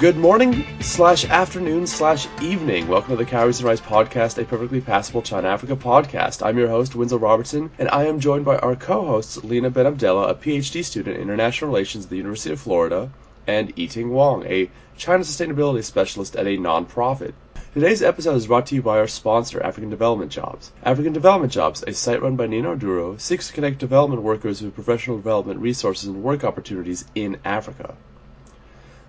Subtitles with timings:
[0.00, 2.86] Good morning slash afternoon slash evening.
[2.86, 6.40] Welcome to the Calories and Rise podcast, a perfectly passable China Africa podcast.
[6.46, 10.34] I'm your host, Winslow Robertson, and I am joined by our co-hosts, Lina Benabdallah, a
[10.36, 13.10] PhD student in international relations at the University of Florida,
[13.48, 17.32] and Yiting Wong, a China sustainability specialist at a nonprofit.
[17.74, 20.70] Today's episode is brought to you by our sponsor, African Development Jobs.
[20.84, 24.76] African Development Jobs, a site run by Nino Duro, seeks to connect development workers with
[24.76, 27.96] professional development resources and work opportunities in Africa.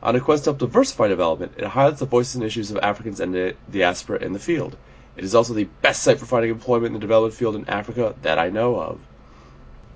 [0.02, 3.20] On a quest to help diversify development, it highlights the voices and issues of Africans
[3.20, 4.78] and the diaspora in the field.
[5.18, 8.16] It is also the best site for finding employment in the development field in Africa
[8.22, 9.00] that I know of.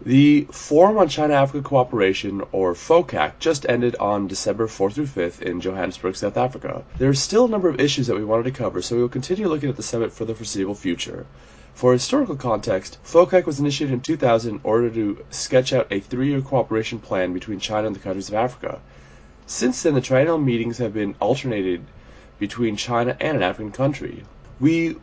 [0.06, 5.62] The Forum on China-Africa Cooperation, or FOCAC, just ended on December 4th through 5th in
[5.62, 6.84] Johannesburg, South Africa.
[6.98, 9.08] There are still a number of issues that we wanted to cover, so we will
[9.08, 11.26] continue looking at the summit for the foreseeable future.
[11.74, 16.42] For historical context, FOCAC was initiated in 2000 in order to sketch out a three-year
[16.42, 18.82] cooperation plan between China and the countries of Africa.
[19.46, 21.84] Since then, the triennial meetings have been alternated
[22.40, 24.24] between China and an African country.
[24.60, 24.96] We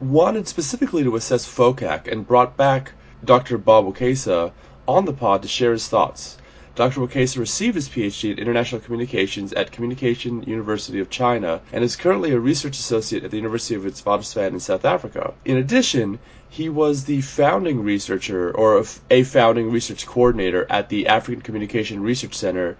[0.00, 2.92] wanted specifically to assess FOCAC and brought back
[3.24, 3.56] Dr.
[3.56, 4.52] Bob Wekesa
[4.86, 6.36] on the pod to share his thoughts.
[6.74, 7.00] Dr.
[7.00, 12.32] Wekesa received his PhD in International Communications at Communication University of China and is currently
[12.32, 15.32] a research associate at the University of Witwatersrand in South Africa.
[15.46, 16.18] In addition,
[16.50, 22.34] he was the founding researcher or a founding research coordinator at the African Communication Research
[22.34, 22.76] Center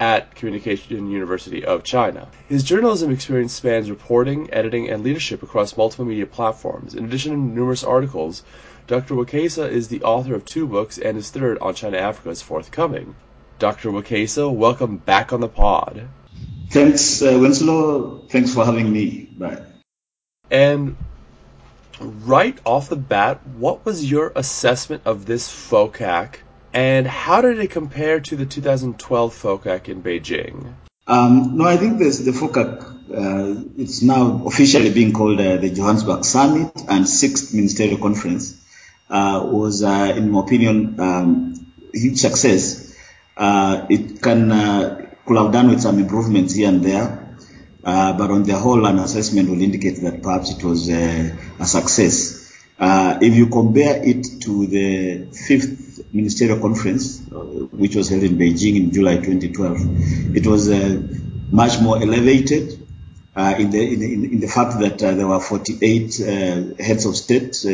[0.00, 2.28] at Communication University of China.
[2.48, 6.94] His journalism experience spans reporting, editing, and leadership across multiple media platforms.
[6.94, 8.42] In addition to numerous articles,
[8.86, 9.14] Dr.
[9.14, 13.14] Wekesa is the author of two books and his third on China Africa is forthcoming.
[13.58, 13.90] Dr.
[13.90, 16.08] Wekesa, welcome back on the pod.
[16.70, 18.26] Thanks, uh, Winslow.
[18.28, 19.60] Thanks for having me back.
[20.50, 20.96] And
[22.00, 26.36] right off the bat, what was your assessment of this FOCAC
[26.74, 30.74] and how did it compare to the 2012 FOCAC in Beijing?
[31.06, 36.24] Um, no, I think the FOCAC, uh, it's now officially being called uh, the Johannesburg
[36.24, 38.60] Summit and Sixth Ministerial Conference,
[39.08, 42.96] uh, was, uh, in my opinion, um, huge success.
[43.36, 47.36] Uh, it can uh, could have done with some improvements here and there,
[47.82, 52.43] but on the whole, an assessment will indicate that perhaps it was a success.
[52.78, 57.36] Uh, if you compare it to the fifth ministerial conference, uh,
[57.70, 61.00] which was held in Beijing in July 2012, it was uh,
[61.52, 62.80] much more elevated
[63.36, 67.64] uh, in, the, in, in, the fact that there were 48 uh, heads of state,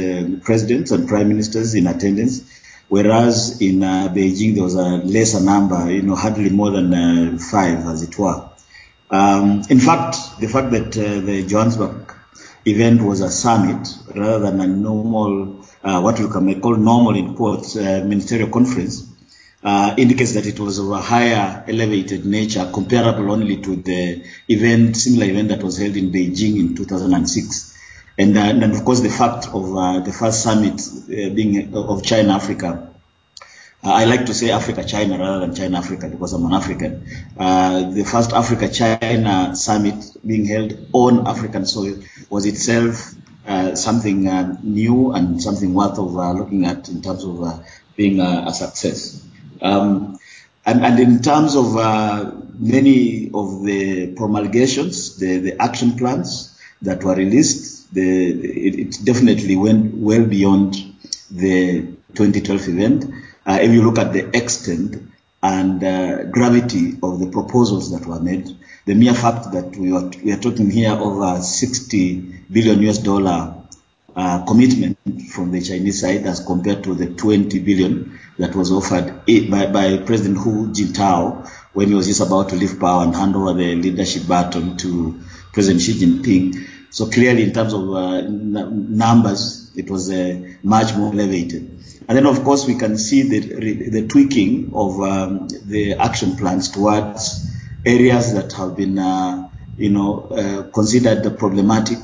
[0.42, 2.42] presidents and prime ministers in attendance,
[2.88, 8.02] whereas in Beijing there was a lesser number, you know, hardly more than five, as
[8.02, 8.48] it were.
[9.10, 12.14] Um, in fact, the fact that the Johannesburg
[12.66, 17.34] event was a summit rather than a normal, uh, what we can call normal in
[17.34, 19.06] quotes, uh, ministerial conference,
[19.62, 24.96] uh, indicates that it was of a higher elevated nature comparable only to the event,
[24.96, 27.78] similar event that was held in Beijing in 2006.
[28.18, 32.02] And, uh, and of course the fact of uh, the first summit uh, being of
[32.02, 32.89] China Africa uh,
[33.82, 37.06] I like to say Africa China rather than China Africa because I'm an African.
[37.38, 41.96] Uh, the first Africa China summit being held on African soil
[42.28, 43.14] was itself
[43.46, 47.58] uh, something uh, new and something worth of uh, looking at in terms of uh,
[47.96, 49.24] being a, a success.
[49.62, 50.18] Um,
[50.66, 51.74] and, and, in terms of
[52.60, 59.56] many of the promulgations, the, the action plans that were released, the, it, it definitely
[59.56, 60.76] went well beyond
[61.30, 61.80] the
[62.14, 63.14] 2012 event.
[63.50, 65.10] Uh, if you look at the extent
[65.42, 68.46] and uh, gravity of the proposals that were made,
[68.86, 72.14] the mere fact that we are, we are talking here over 60
[72.48, 73.56] billion US dollar
[74.14, 74.96] uh, commitment
[75.32, 79.96] from the Chinese side as compared to the 20 billion that was offered by, by
[79.98, 83.74] President Hu Jintao when he was just about to leave power and hand over the
[83.74, 85.18] leadership baton to
[85.52, 86.68] President Xi Jinping.
[86.90, 91.78] So clearly, in terms of uh, numbers, it was uh, much more elevated.
[92.08, 93.38] And then, of course, we can see the,
[93.90, 97.48] the tweaking of um, the action plans towards
[97.86, 101.98] areas that have been, uh, you know, uh, considered problematic.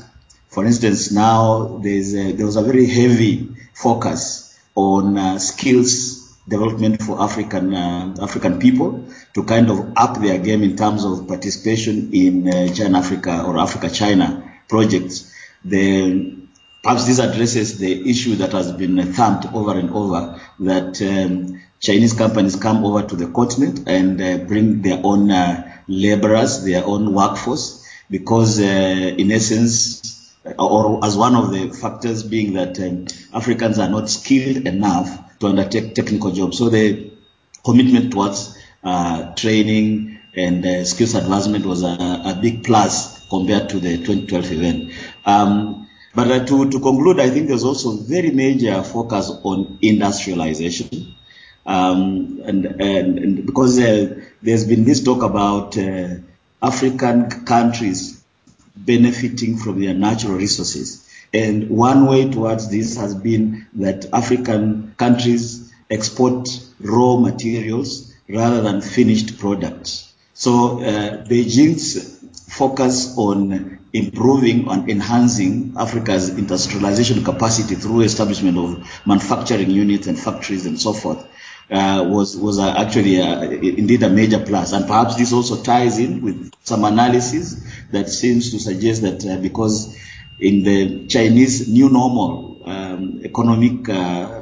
[0.47, 7.01] For instance, now there's a, there was a very heavy focus on uh, skills development
[7.01, 12.11] for African uh, African people to kind of up their game in terms of participation
[12.13, 15.33] in uh, China Africa or Africa China projects.
[15.65, 16.47] The
[16.87, 22.13] Perhaps this addresses the issue that has been thumped over and over that um, Chinese
[22.13, 27.13] companies come over to the continent and uh, bring their own uh, laborers, their own
[27.13, 33.79] workforce, because uh, in essence, or as one of the factors being that um, Africans
[33.79, 36.57] are not skilled enough to undertake technical jobs.
[36.57, 37.11] So the
[37.65, 43.79] commitment towards uh, training, and uh, skills advancement was a, a, big plus compared to
[43.79, 44.91] the 2012 event.
[45.25, 51.15] Um, but uh, to, to conclude, I think there's also very major focus on industrialization.
[51.65, 56.15] Um, and, and, and, because uh, there's been this talk about uh,
[56.61, 58.23] African countries
[58.75, 61.09] benefiting from their natural resources.
[61.33, 66.47] And one way towards this has been that African countries export
[66.79, 70.06] raw materials rather than finished products.
[70.39, 72.15] So uh, Beijing's
[72.47, 80.67] focus on improving and enhancing Africa's industrialization capacity through establishment of manufacturing units and factories
[80.67, 81.25] and so forth
[81.71, 85.97] uh, was was uh, actually uh, indeed a major plus, and perhaps this also ties
[85.97, 87.59] in with some analysis
[87.91, 89.97] that seems to suggest that uh, because
[90.39, 94.36] in the Chinese new normal um, economic uh,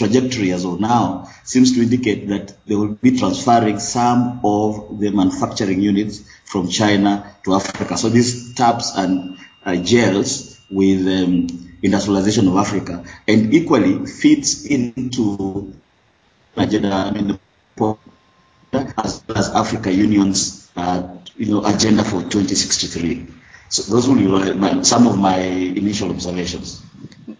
[0.00, 5.10] trajectory as of now seems to indicate that they will be transferring some of the
[5.10, 7.98] manufacturing units from China to Africa.
[7.98, 15.74] So this taps and uh, gels with um, industrialization of Africa and equally fits into
[16.56, 17.38] agenda, I mean,
[18.96, 23.26] as as Africa Union's uh, you know, agenda for 2063.
[23.68, 26.82] So those will be some of my initial observations.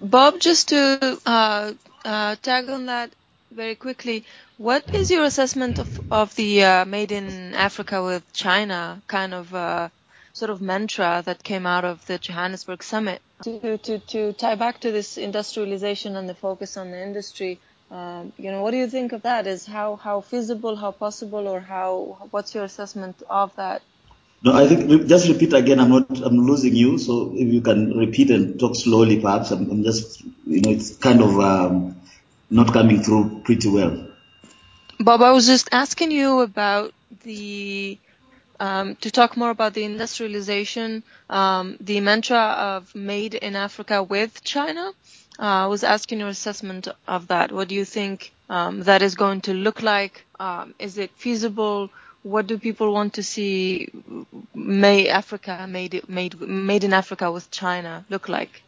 [0.01, 1.73] Bob, just to uh,
[2.03, 3.11] tag on that
[3.53, 4.25] very quickly,
[4.59, 9.55] what is your assessment of, of the uh, Made in Africa with China kind of
[9.55, 9.89] uh,
[10.33, 13.21] sort of mantra that came out of the Johannesburg summit?
[13.45, 17.59] To, to, to tie back to this industrialization and the focus on the industry,
[17.91, 19.47] um, you know, what do you think of that?
[19.47, 23.83] Is how, how feasible, how possible, or how what's your assessment of that?
[24.43, 25.81] No, I think just repeat again.
[25.81, 26.09] I'm not.
[26.23, 26.97] I'm losing you.
[26.97, 29.51] So if you can repeat and talk slowly, perhaps.
[29.51, 30.23] I'm, I'm just.
[30.47, 32.01] You know, it's kind of um,
[32.49, 34.09] not coming through pretty well.
[34.99, 37.99] Bob, I was just asking you about the
[38.59, 44.43] um, to talk more about the industrialization, um, the mantra of "Made in Africa" with
[44.43, 44.93] China.
[45.39, 47.53] Uh, I was asking your assessment of that.
[47.53, 50.25] What do you think um, that is going to look like?
[50.39, 51.91] Um, is it feasible?
[52.23, 53.89] What do people want to see
[54.55, 58.63] May Africa made made made in Africa with China look like?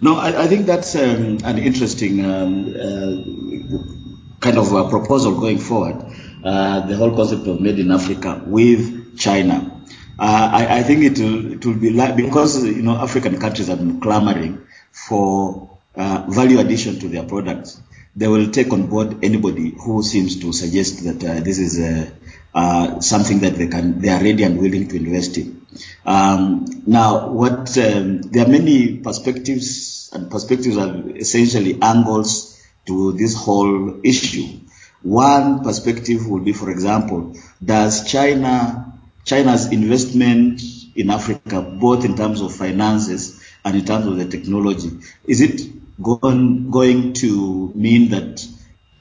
[0.00, 5.58] No, I, I think that's um, an interesting um, uh, kind of a proposal going
[5.58, 6.04] forward.
[6.44, 9.72] Uh, the whole concept of made in Africa with China.
[10.18, 13.68] Uh, I, I, think it will, it will be like because you know African countries
[13.68, 17.80] have been clamoring for uh, value addition to their products
[18.16, 22.10] they will take on board anybody who seems to suggest that uh, this is uh,
[22.56, 25.66] uh, something that they can they are ready and willing to invest in.
[26.06, 33.34] Um, now, what um, there are many perspectives, and perspectives are essentially angles to this
[33.36, 34.60] whole issue.
[35.02, 38.94] One perspective would be, for example, does China
[39.26, 40.62] China's investment
[40.94, 44.90] in Africa, both in terms of finances and in terms of the technology,
[45.26, 45.60] is it
[46.00, 48.46] going, going to mean that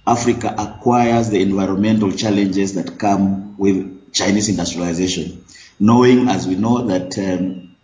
[0.08, 5.44] Africa acquires the environmental challenges that come with Chinese industrialization,
[5.80, 7.76] knowing, as we know, that um,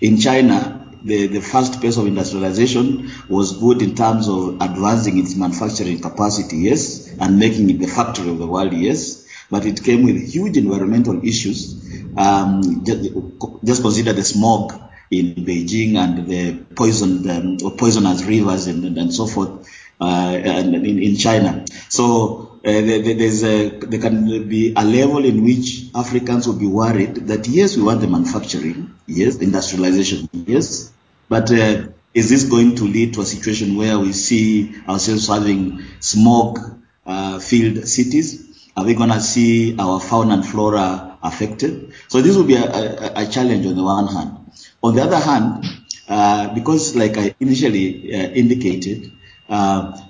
[0.00, 5.36] in China, the, the first phase of industrialization was good in terms of advancing its
[5.36, 10.02] manufacturing capacity, yes, and making it the factory of the world, yes, but it came
[10.02, 11.80] with huge environmental issues.
[12.16, 18.98] Um, just, consider the smog in Beijing and the poisoned um, or poisonous rivers and,
[18.98, 19.68] and so forth
[20.00, 21.64] uh, in, in China.
[21.88, 27.14] So uh, there's a, there can be a level in which Africans will be worried
[27.28, 30.92] that yes, we want the manufacturing, yes, industrialization, yes,
[31.28, 35.82] but uh, is this going to lead to a situation where we see ourselves having
[36.00, 36.58] smog
[37.04, 38.42] uh, cities?
[38.76, 41.92] Are we going to see our fauna and flora affected?
[42.08, 44.50] So this will be a, a, a challenge on the one hand.
[44.82, 45.64] On the other hand,
[46.08, 49.12] uh, because like I initially uh, indicated,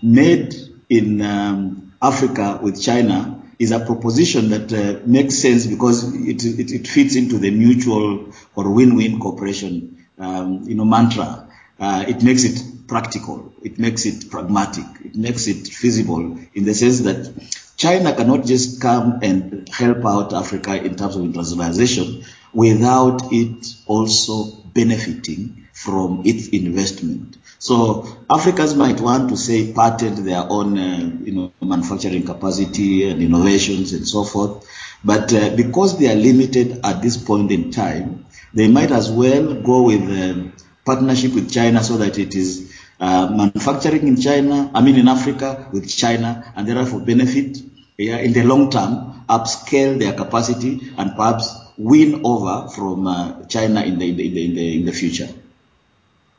[0.02, 0.54] made
[0.88, 6.70] in um, Africa with China is a proposition that uh, makes sense because it, it,
[6.70, 11.48] it, fits into the mutual or win-win cooperation, um, you know, mantra.
[11.78, 13.52] Uh, it makes it practical.
[13.62, 14.84] It makes it pragmatic.
[15.04, 17.32] It makes it feasible in the sense that
[17.76, 24.44] China cannot just come and help out Africa in terms of industrialization without it also
[24.72, 27.36] benefiting from its investment.
[27.66, 33.20] So Africans might want to say patent their own, uh, you know, manufacturing capacity and
[33.20, 34.64] innovations and so forth.
[35.04, 39.52] But uh, because they are limited at this point in time, they might as well
[39.54, 40.52] go with a
[40.84, 45.68] partnership with China so that it is uh, manufacturing in China, I mean in Africa
[45.72, 47.58] with China, and therefore benefit
[47.98, 53.82] yeah, in the long term upscale their capacity and perhaps win over from uh, China
[53.82, 55.28] in the, in the, in the, in the future.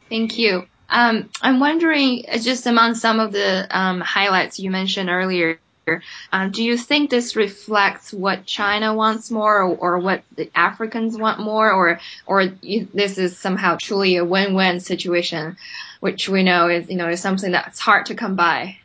[0.07, 0.67] Thank you.
[0.89, 5.60] Um, I'm wondering, uh, just among some of the um, highlights you mentioned earlier,
[6.32, 11.17] um, do you think this reflects what China wants more, or, or what the Africans
[11.17, 15.56] want more, or or you, this is somehow truly a win-win situation,
[16.01, 18.77] which we know is you know is something that's hard to come by?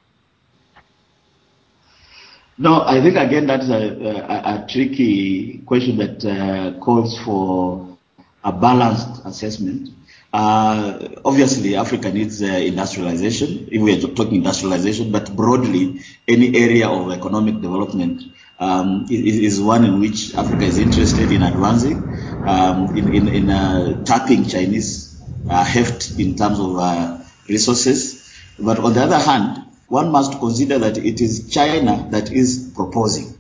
[2.56, 7.99] No, I think again that's a, a, a tricky question that uh, calls for
[8.44, 9.88] a balanced assessment.
[10.32, 16.88] Uh, obviously, Africa needs uh, industrialization, if we are talking industrialization, but broadly, any area
[16.88, 18.22] of economic development
[18.58, 22.02] um, is, is, one in which Africa is interested in advancing,
[22.48, 25.20] um, in, in, in uh, tapping Chinese
[25.50, 28.34] uh, heft in terms of uh, resources.
[28.58, 33.36] But on the other hand, one must consider that it is China that is proposing.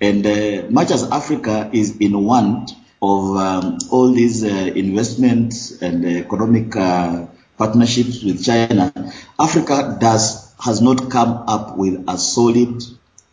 [0.00, 6.74] And much as Africa is in want of um, all these uh, investments and economic
[6.76, 7.26] uh,
[7.56, 8.92] partnerships with China,
[9.38, 12.82] Africa does has not come up with a solid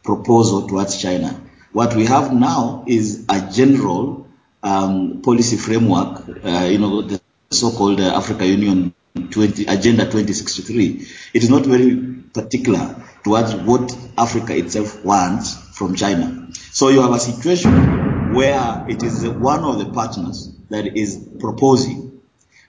[0.04, 1.42] proposal towards China.
[1.72, 4.28] What we have now is a general
[4.62, 7.20] um, policy framework, uh, you know, the
[7.50, 11.08] so-called uh, Africa Union 20, Agenda 2063.
[11.34, 11.96] It is not very
[12.34, 16.50] particular towards what Africa itself wants from China.
[16.72, 18.05] So you have a situation
[18.36, 22.22] where it is one of the partners that is proposing.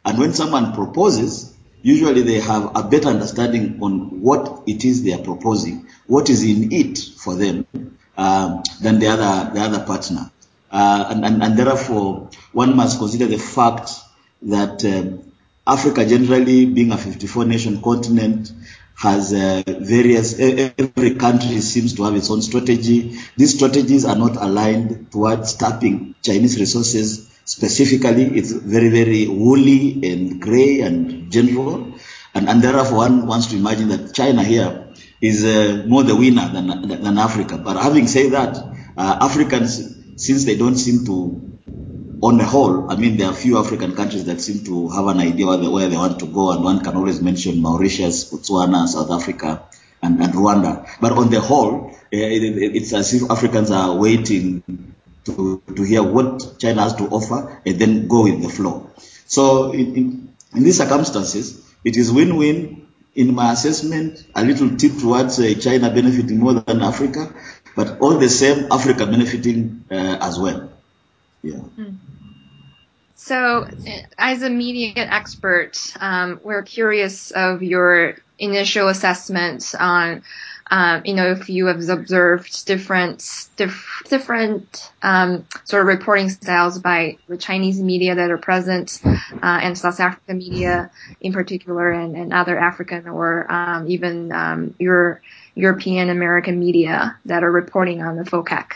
[0.04, 5.12] And when someone proposes, usually they have a better understanding on what it is they
[5.12, 7.66] are proposing, what is in it for them,
[8.16, 10.30] um, than the other the other partner.
[10.70, 13.90] Uh, and, and, and, therefore, one must consider the fact
[14.42, 15.32] that um,
[15.66, 18.52] Africa, generally being a 54 nation continent,
[18.97, 23.19] has uh, various, every country seems to have its own strategy.
[23.37, 28.25] These strategies are not aligned towards tapping Chinese resources specifically.
[28.38, 31.95] It's very, very woolly and gray and general.
[32.35, 34.88] And, and therefore one wants to imagine that China here
[35.21, 37.59] is uh, more the winner than, than Africa.
[37.59, 38.57] But having said that,
[38.97, 41.46] uh, Africans, since they don't seem to
[42.23, 45.18] on the whole, I mean, there are few African countries that seem to have an
[45.18, 48.87] idea where they, where they want to go, and one can always mention Mauritius, Botswana,
[48.87, 49.64] South Africa,
[50.02, 50.88] and, and Rwanda.
[51.00, 54.62] But on the whole, eh, it, it's as if Africans are waiting
[55.25, 58.90] to, to hear what China has to offer and then go with the flow.
[59.26, 62.82] So in, in, in these circumstances, it is win-win.
[63.14, 67.35] In my assessment, a little tip towards uh, China benefiting more than Africa,
[67.75, 70.70] but all the same, Africa benefiting uh, as well.
[71.42, 71.61] Yeah.
[71.78, 71.96] Mm.
[73.26, 73.66] So,
[74.16, 80.23] as a media expert, um, we're curious of your initial assessment on,
[80.71, 86.78] um, you know, if you have observed different, diff- different um, sort of reporting styles
[86.78, 92.14] by the Chinese media that are present, uh, and South African media in particular, and,
[92.14, 95.21] and other African or um, even um, your
[95.56, 98.75] European American media that are reporting on the FOCAC.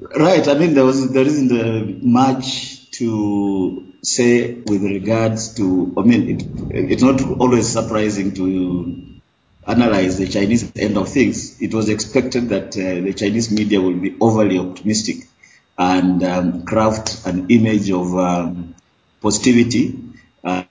[0.00, 0.46] Right.
[0.48, 5.92] I mean, there was there isn't much to say with regards to.
[5.98, 6.46] I mean, it,
[6.92, 9.20] it's not always surprising to
[9.66, 11.60] analyze the Chinese end of things.
[11.60, 15.28] It was expected that uh, the Chinese media will be overly optimistic
[15.76, 18.74] and um, craft an image of um,
[19.20, 19.98] positivity,
[20.42, 20.64] uh,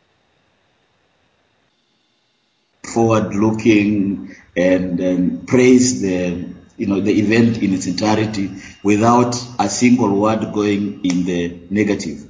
[2.83, 8.49] forward-looking, and um, praise the you know, the event in its entirety
[8.83, 12.25] without a single word going in the negative.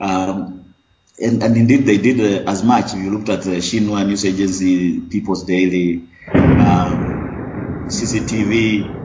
[0.00, 0.74] Um,
[1.20, 2.92] and, and, indeed, they did uh, as much.
[2.92, 9.02] If you looked at the Xinhua News Agency, People's Daily, um, CCTV,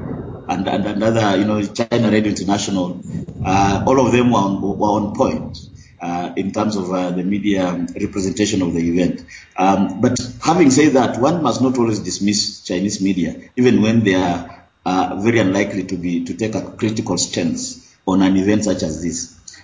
[0.50, 3.00] and, and another, you know, China Radio International,
[3.46, 5.58] uh, all of them were on, were on point.
[6.02, 9.22] Uh, in terms of uh, the media representation of the event.
[9.58, 14.16] Um, but having said that, one must not always dismiss Chinese media, even when they
[14.16, 14.59] are
[14.90, 17.62] are very unlikely to be to take a critical stance
[18.08, 19.18] on an event such as this.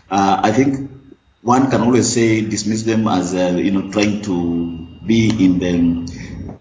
[0.09, 0.91] Uh, I think
[1.41, 4.35] one can always say dismiss them as uh, you know trying to
[5.05, 5.75] be in the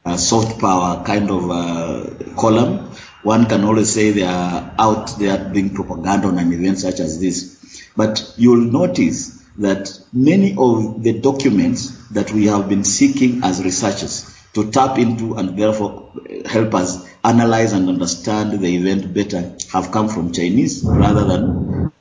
[0.05, 2.91] uh, soft power kind of uh, column.
[3.23, 7.19] One can always say they are out there doing propaganda on an event such as
[7.21, 7.91] this.
[7.97, 14.31] But you'll notice that many of the documents that we have been seeking as researchers
[14.55, 16.13] to tap into and therefore
[16.55, 16.91] help us
[17.25, 19.43] analyze and understand the event better
[19.73, 21.93] have come from Chinese rather than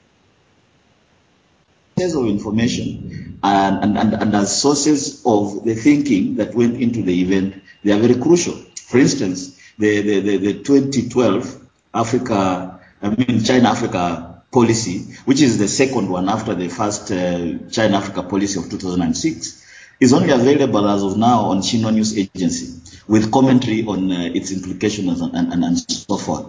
[1.98, 7.22] sources of information and, and, and, as sources of the thinking that went into the
[7.22, 8.54] event, they are very crucial.
[8.54, 15.58] For instance, the, the, the, the 2012 Africa, I mean China Africa policy, which is
[15.58, 19.63] the second one after the first uh, China Africa policy of 2006,
[20.04, 24.52] is only available as of now on Xinhua News Agency with commentary on uh, its
[24.52, 26.46] implications and, and, and, so forth.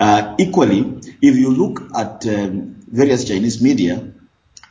[0.00, 4.10] Uh, equally, if you look at um, various Chinese media,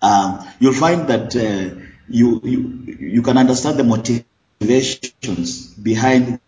[0.01, 6.39] um, you'll find that uh, you, you you can understand the motivations behind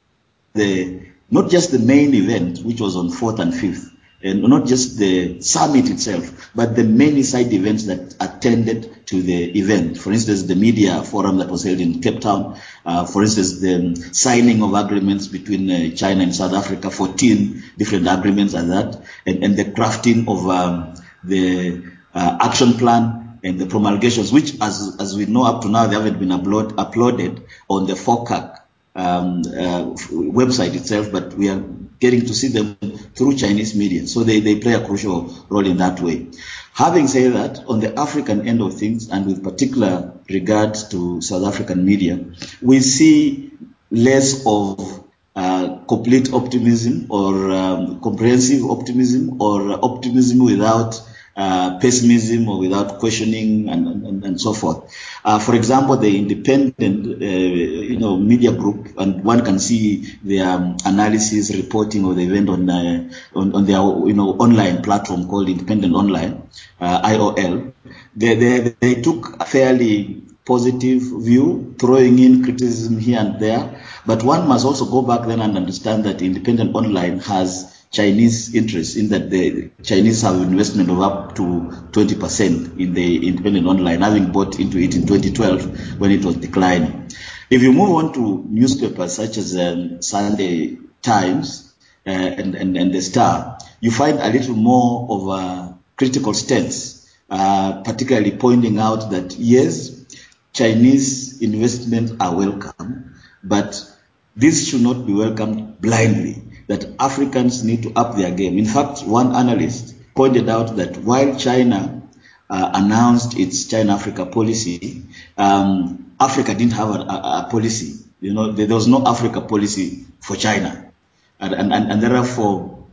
[0.53, 3.91] the not just the main event, which was on 4th and 5th,
[4.25, 9.59] and not just the summit itself, but the many side events that attended to the
[9.59, 9.99] event.
[9.99, 12.59] For instance, the media forum that was held in Cape Town.
[12.83, 18.07] Uh, for instance, the signing of agreements between uh, China and South Africa, 14 different
[18.07, 21.83] agreements and that, and, and the crafting of um, the
[22.15, 25.95] uh, action plan and the promulgations, which, as as we know up to now, they
[25.95, 28.59] haven't been upload, uploaded on the FOCAC
[28.95, 29.93] um, uh,
[30.39, 31.63] website itself, but we are
[31.99, 32.75] getting to see them
[33.15, 34.07] through Chinese media.
[34.07, 36.27] So they, they play a crucial role in that way.
[36.73, 41.45] Having said that, on the African end of things, and with particular regard to South
[41.45, 42.19] African media,
[42.61, 43.51] we see
[43.91, 51.01] less of uh, complete optimism or um, comprehensive optimism or optimism without
[51.35, 54.95] uh, pessimism or without questioning and, and, and so forth.
[55.23, 60.47] Uh, for example, the independent, uh, you know, media group, and one can see their
[60.47, 65.27] um, analysis reporting of the event on, uh, on, on their, you know, online platform
[65.27, 66.41] called Independent Online,
[66.79, 67.73] uh, IOL.
[68.15, 73.81] They, they, they took a fairly positive view, throwing in criticism here and there.
[74.05, 78.97] But one must also go back then and understand that Independent Online has Chinese interests
[78.97, 84.33] in that the Chinese have investment of up to 20% in the independent online, having
[84.33, 87.09] bought into it in 2012 when it was declining.
[87.49, 91.73] If you move on to newspapers such as um, Sunday Times
[92.05, 97.09] uh, and, and, and the Star, you find a little more of a critical stance,
[97.29, 100.03] uh, particularly pointing out that yes,
[100.51, 103.89] Chinese investments are welcome, but
[104.35, 108.57] this should not be welcomed blindly that Africans need to up their game.
[108.57, 112.01] In fact, one analyst pointed out that while China
[112.49, 115.03] uh, announced its China-Africa policy,
[115.37, 117.99] um, Africa didn't have a, a, a, policy.
[118.21, 120.91] You know, there was no Africa policy for China,
[121.39, 122.85] and and, and therefore,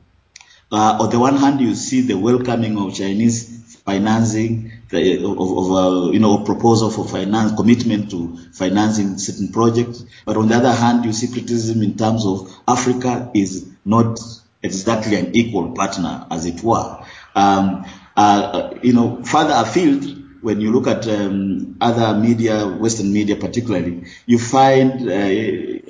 [0.70, 6.10] uh, on the one hand, you see the welcoming of Chinese financing of, of uh,
[6.10, 10.04] you know proposal for finance commitment to financing certain projects.
[10.24, 14.20] But on the other hand, you see criticism in terms of Africa is not
[14.62, 17.04] exactly an equal partner, as it were.
[17.34, 17.84] Um,
[18.16, 20.04] uh, you know, further afield,
[20.42, 25.82] when you look at um, other media, Western media particularly, you find uh,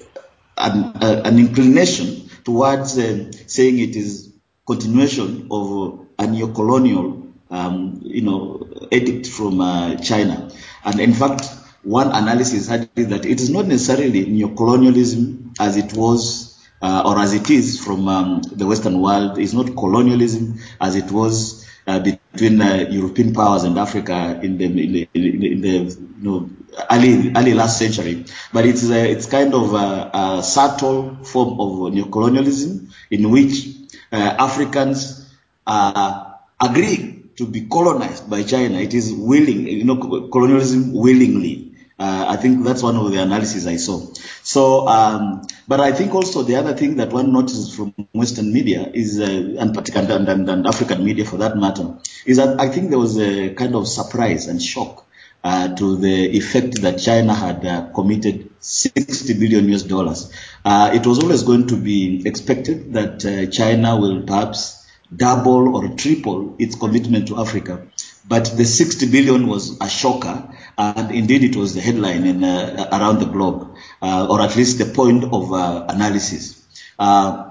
[0.58, 4.32] an, uh, an, inclination towards um, saying it is
[4.66, 10.50] continuation of a neo-colonial um, you know, edict from uh, China.
[10.84, 11.48] And in fact,
[11.82, 17.32] one analysis had that it is not necessarily neo-colonialism as it was uh, or as
[17.32, 19.38] it is from um, the Western world.
[19.38, 24.64] It's not colonialism as it was uh, between uh, European powers and Africa in the,
[24.64, 26.50] in the, in the you know,
[26.90, 28.24] early, early last century.
[28.52, 33.66] But it's, a, it's kind of a, a subtle form of neo-colonialism in which
[34.12, 35.28] uh, Africans
[35.66, 38.78] are agreeing to be colonized by China.
[38.78, 41.72] It is willing, you know, colonialism willingly.
[41.98, 44.04] Uh, I think that's one of the analyses I saw.
[44.42, 48.90] So, um, but I think also the other thing that one notices from Western media
[48.92, 51.94] is, uh, and particularly and, and, and, African media for that matter,
[52.26, 55.06] is that I think there was a kind of surprise and shock
[55.44, 60.32] uh, to the effect that China had uh, committed 60 billion US dollars.
[60.64, 64.81] Uh, it was always going to be expected that uh, China will perhaps
[65.14, 67.86] double or triple its commitment to Africa.
[68.26, 70.48] But the 60 billion was a shocker,
[70.78, 74.78] and indeed it was the headline in, uh, around the globe, uh, or at least
[74.78, 76.62] the point of uh, analysis.
[76.98, 77.50] Uh,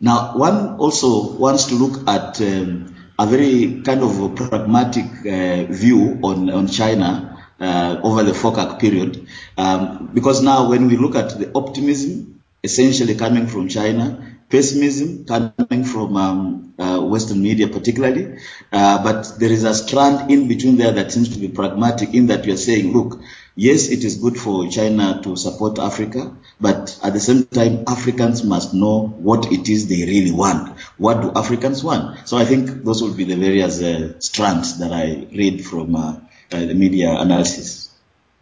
[0.00, 6.20] now, one also wants to look at um, a very kind of pragmatic uh, view
[6.22, 9.26] on, on China uh, over the FOCAC period,
[9.56, 15.84] um, because now when we look at the optimism essentially coming from China, pessimism coming
[15.84, 18.38] from um, uh, Western media particularly,
[18.72, 22.28] uh, but there is a strand in between there that seems to be pragmatic in
[22.28, 23.20] that we are saying, look,
[23.56, 28.42] yes, it is good for China to support Africa, but at the same time, Africans
[28.44, 30.78] must know what it is they really want.
[30.96, 32.28] What do Africans want?
[32.28, 36.20] So I think those would be the various uh, strands that I read from uh,
[36.52, 37.90] uh, the media analysis.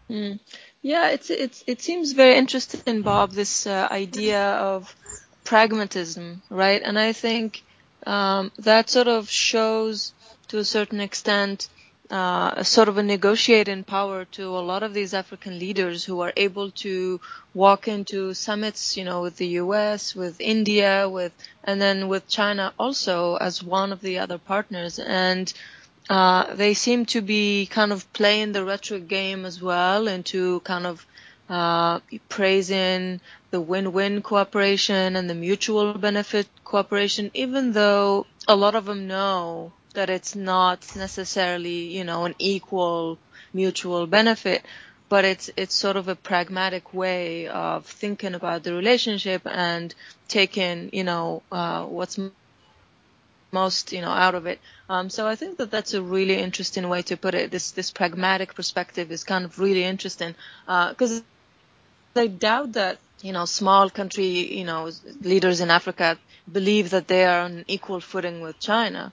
[0.08, 0.38] Mm.
[0.82, 3.32] Yeah, it's it's it seems very interesting, Bob.
[3.32, 4.94] This uh, idea of
[5.46, 6.82] pragmatism, right?
[6.84, 7.62] And I think
[8.06, 10.12] um, that sort of shows
[10.48, 11.68] to a certain extent
[12.10, 16.20] uh, a sort of a negotiating power to a lot of these African leaders who
[16.20, 17.20] are able to
[17.54, 21.32] walk into summits, you know, with the U.S., with India, with
[21.64, 25.52] and then with China also as one of the other partners, and
[26.08, 30.86] uh, they seem to be kind of playing the rhetoric game as well, into kind
[30.86, 31.04] of
[31.48, 38.84] uh, praising the win-win cooperation and the mutual benefit cooperation, even though a lot of
[38.86, 43.18] them know that it's not necessarily, you know, an equal
[43.52, 44.64] mutual benefit,
[45.08, 49.94] but it's it's sort of a pragmatic way of thinking about the relationship and
[50.28, 52.18] taking, you know, uh, what's
[53.52, 54.60] most, you know, out of it.
[54.90, 57.50] Um, so I think that that's a really interesting way to put it.
[57.50, 60.34] This this pragmatic perspective is kind of really interesting
[60.66, 61.22] because uh,
[62.16, 64.26] I doubt that you know small country
[64.58, 66.18] you know leaders in Africa
[66.50, 69.12] believe that they are on equal footing with China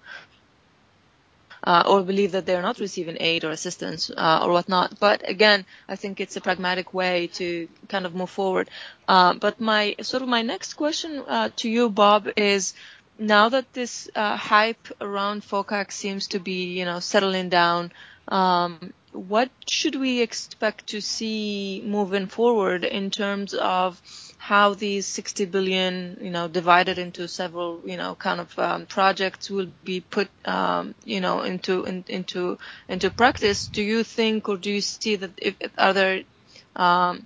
[1.65, 4.99] uh, or believe that they're not receiving aid or assistance uh, or whatnot.
[4.99, 8.69] But again, I think it's a pragmatic way to kind of move forward.
[9.07, 12.73] Uh, but my sort of my next question uh, to you, Bob, is
[13.17, 17.91] now that this uh, hype around FOCAC seems to be, you know, settling down.
[18.27, 24.02] Um, what should we expect to see moving forward in terms of
[24.38, 29.49] how these 60 billion, you know, divided into several, you know, kind of um, projects
[29.49, 32.58] will be put, um, you know, into in, into
[32.89, 33.67] into practice?
[33.67, 36.23] Do you think, or do you see that if are there
[36.76, 37.26] um,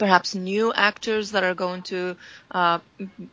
[0.00, 2.16] perhaps new actors that are going to
[2.50, 2.78] uh,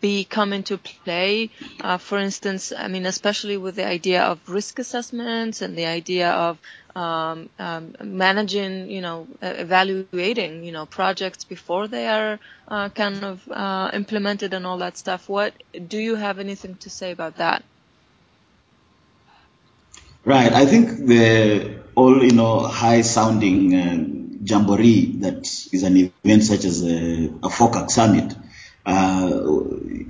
[0.02, 1.50] be come into play.
[1.80, 6.30] Uh, for instance, I mean, especially with the idea of risk assessments and the idea
[6.30, 6.60] of
[6.97, 13.47] um, um, managing, you know, evaluating, you know, projects before they are uh, kind of
[13.51, 15.29] uh, implemented and all that stuff.
[15.29, 15.53] What
[15.88, 17.63] do you have anything to say about that?
[20.25, 20.51] Right.
[20.51, 23.97] I think the all you know high sounding uh,
[24.43, 28.36] jamboree that is an event such as a, a FOCAC summit
[28.86, 29.39] uh,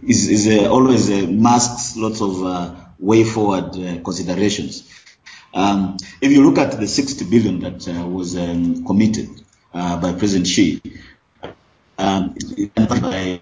[0.08, 3.74] is, is uh, always masks lots of uh, way forward
[4.04, 4.84] considerations.
[5.54, 9.30] Um, if you look at the 60 billion that uh, was um, committed
[9.74, 10.82] uh, by President Xi,
[11.98, 12.36] um,
[12.76, 13.42] by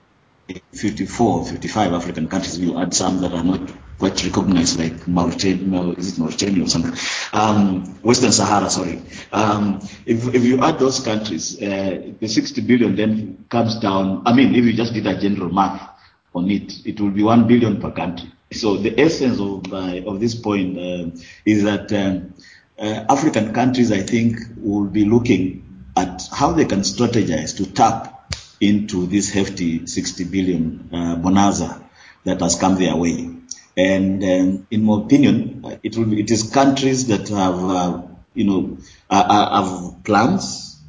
[0.73, 6.13] 54, 55 African countries, you add some that are not quite recognized, like Mauritania, is
[6.13, 6.93] it Mauritania or something?
[7.33, 9.01] Um, Western Sahara, sorry.
[9.31, 14.23] Um, if, if you add those countries, uh, the 60 billion then comes down.
[14.25, 15.89] I mean, if you just did a general math
[16.33, 18.31] on it, it will be 1 billion per country.
[18.51, 22.33] So the essence of uh, of this point uh, is that um,
[22.77, 28.33] uh, African countries, I think, will be looking at how they can strategize to tap
[28.61, 31.83] into this hefty 60 billion uh, bonanza
[32.23, 33.29] that has come their way.
[33.77, 38.01] And um, in my opinion, it will be, it is countries that have uh,
[38.33, 38.77] you know
[39.09, 40.79] have plans,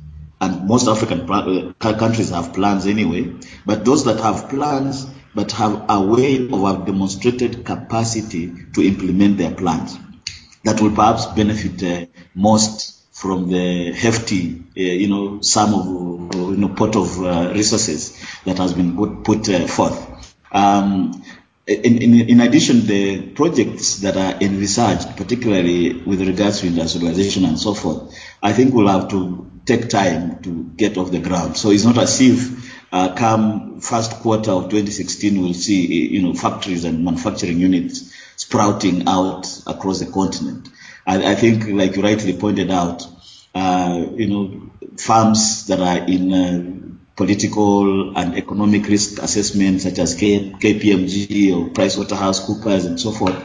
[0.40, 1.26] and most African
[1.78, 3.34] countries have plans anyway.
[3.64, 9.50] But those that have plans but have a way of demonstrated capacity to implement their
[9.52, 9.98] plans
[10.64, 16.56] that will perhaps benefit uh, most from the hefty, uh, you know, sum of, you
[16.56, 19.98] know, pot of uh, resources that has been put, put uh, forth.
[20.50, 21.22] Um,
[21.66, 27.58] in, in, in, addition, the projects that are envisaged, particularly with regards to industrialization and
[27.58, 31.56] so forth, I think will have to take time to get off the ground.
[31.56, 36.34] So it's not as if uh, come first quarter of 2016, we'll see you know
[36.34, 40.68] factories and manufacturing units sprouting out across the continent.
[41.06, 43.06] I, I think, like you rightly pointed out,
[43.54, 50.14] uh, you know, firms that are in uh, political and economic risk assessment, such as
[50.14, 53.36] K, KPMG or PricewaterhouseCoopers and so forth,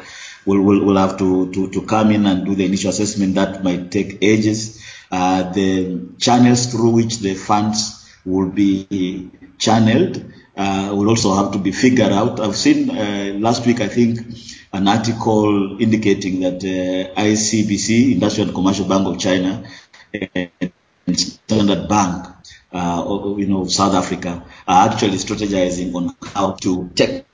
[0.45, 3.35] will, will, will have to, to, to come in and do the initial assessment.
[3.35, 4.83] That might take ages.
[5.11, 11.59] Uh, the channels through which the funds will be channeled uh, will also have to
[11.59, 12.39] be figured out.
[12.39, 14.19] I've seen uh, last week, I think,
[14.73, 19.63] an article indicating that uh, ICBC, Industrial and Commercial Bank of China,
[20.13, 22.27] and Standard Bank,
[22.73, 27.25] uh, you know, South Africa, are actually strategizing on how to take,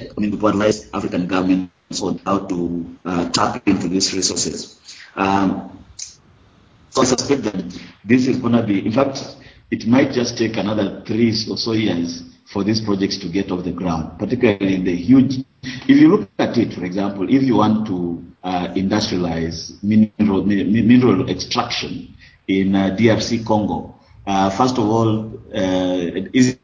[0.00, 4.80] I mean, to advise African governments on how to uh, tap into these resources.
[5.14, 5.84] Um,
[6.90, 9.36] so I suspect that this is going to be, in fact,
[9.70, 13.64] it might just take another three or so years for these projects to get off
[13.64, 15.44] the ground, particularly in the huge.
[15.62, 21.28] If you look at it, for example, if you want to uh, industrialize mineral, mineral
[21.30, 22.14] extraction
[22.46, 23.94] in uh, DRC Congo,
[24.26, 26.58] uh, first of all, uh, is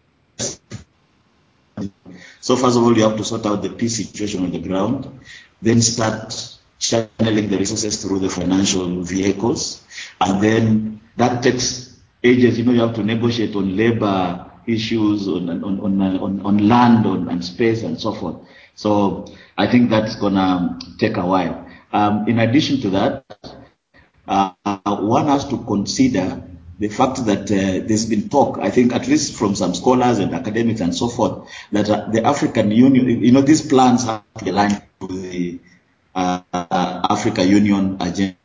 [2.41, 5.21] So first of all, you have to sort out the peace situation on the ground,
[5.61, 6.35] then start
[6.79, 9.85] channeling the resources through the financial vehicles,
[10.21, 11.90] and then that takes
[12.23, 12.59] ages.
[12.59, 17.07] You know, you have to negotiate on labor issues, on on on on, on land,
[17.07, 18.37] on, and space, and so forth.
[18.75, 19.27] So
[19.59, 21.67] I think that's gonna take a while.
[21.93, 23.25] Um, in addition to that,
[24.29, 24.53] uh,
[25.01, 26.43] one has to consider
[26.79, 30.35] the fact that uh, there's been talk, I think, at least from some scholars and
[30.35, 34.51] academics and so forth, that uh, the African Union, you know, these plans have to
[34.51, 35.59] aligned to the
[36.15, 38.37] uh, Africa Union agenda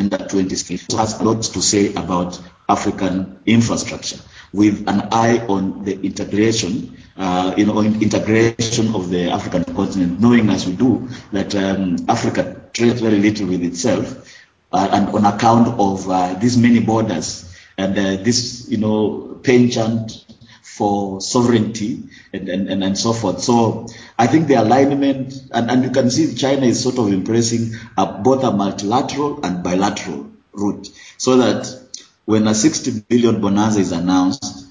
[0.00, 0.74] 2060.
[0.74, 4.18] It has a lot to say about African infrastructure
[4.52, 10.48] with an eye on the integration, uh, you know, integration of the African continent, knowing
[10.48, 14.40] as we do that um, Africa trades very little with itself
[14.72, 20.24] uh, and on account of uh, these many borders and uh, this, you know, penchant
[20.62, 23.40] for sovereignty and, and, and, and, so forth.
[23.40, 23.86] So
[24.18, 28.06] I think the alignment, and, and you can see China is sort of embracing a,
[28.06, 31.83] both a multilateral and bilateral route so that
[32.24, 34.66] when a 60 billion bonanza is announced,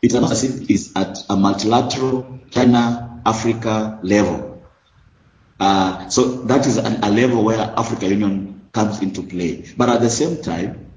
[0.00, 4.62] it's announced as it is at a multilateral China-Africa level.
[5.60, 9.64] Uh, so that is an, a level where Africa Union comes into play.
[9.76, 10.90] But at the same time,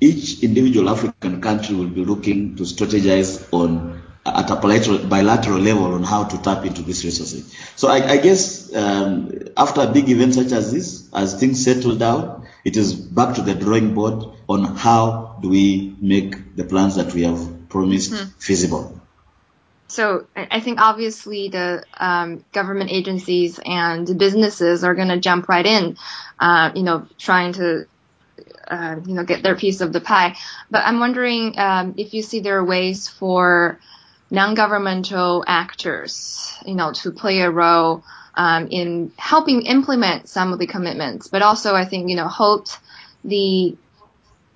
[0.00, 5.94] each individual African country will be looking to strategize on at a bilateral, bilateral level
[5.94, 7.54] on how to tap into these resources.
[7.76, 11.96] So I, I guess um, after a big event such as this, as things settle
[11.96, 16.96] down, it is back to the drawing board on how do we make the plans
[16.96, 18.30] that we have promised mm-hmm.
[18.38, 19.00] feasible.
[19.88, 25.64] So I think obviously the um, government agencies and businesses are going to jump right
[25.64, 25.96] in,
[26.40, 27.86] uh, you know, trying to,
[28.66, 30.36] uh, you know, get their piece of the pie.
[30.70, 33.78] But I'm wondering um, if you see there are ways for
[34.30, 38.02] non-governmental actors, you know, to play a role
[38.36, 42.76] um, in helping implement some of the commitments, but also I think you know hold
[43.24, 43.76] the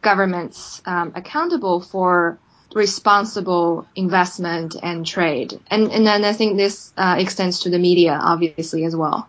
[0.03, 2.39] governments um, accountable for
[2.75, 5.59] responsible investment and trade.
[5.71, 9.29] And, and then I think this uh, extends to the media, obviously, as well.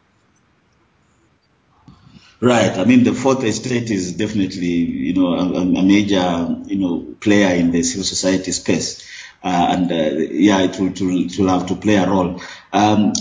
[2.42, 2.72] Right.
[2.78, 7.54] I mean, the fourth estate is definitely, you know, a, a major, you know, player
[7.56, 9.06] in the civil society space.
[9.44, 9.96] Uh, and uh,
[10.32, 12.42] yeah, it will, to, it will have to play a role.
[12.72, 13.14] Um,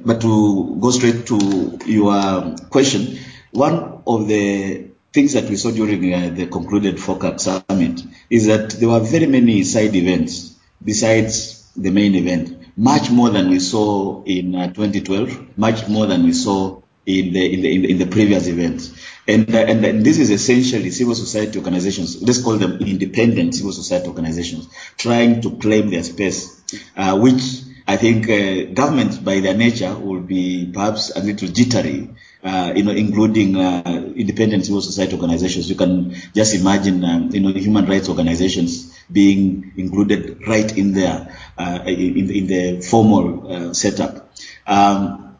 [0.00, 3.18] but to go straight to your question,
[3.52, 8.70] one of the things that we saw during uh, the concluded FOCAC summit is that
[8.70, 14.22] there were very many side events besides the main event, much more than we saw
[14.24, 17.98] in uh, 2012, much more than we saw in the in the in the, in
[17.98, 18.92] the previous events.
[19.28, 23.72] And, uh, and, and this is essentially civil society organizations, let's call them independent civil
[23.72, 26.62] society organizations, trying to claim their space,
[26.96, 32.10] uh, which I think uh, governments by their nature will be perhaps a little jittery
[32.46, 35.68] uh, you know, including uh, independent civil society organizations.
[35.68, 41.36] You can just imagine, um, you know, human rights organizations being included right in there,
[41.58, 44.30] uh, in, in, the formal uh, setup.
[44.64, 45.36] Um,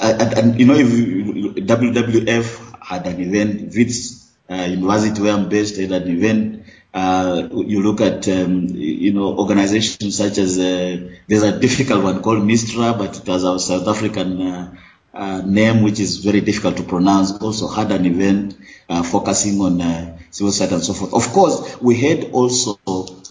[0.00, 5.76] and, and, you know, if WWF had an event, WITS uh, University where I'm based
[5.76, 6.59] had an event,
[6.92, 12.22] uh, you look at um, you know organizations such as uh, there's a difficult one
[12.22, 14.76] called Mistra, but it was our South African uh,
[15.14, 18.56] uh, name, which is very difficult to pronounce, also had an event
[18.88, 21.14] uh, focusing on uh, civil society and so forth.
[21.14, 22.78] Of course, we had also